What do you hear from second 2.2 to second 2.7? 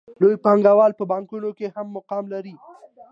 لري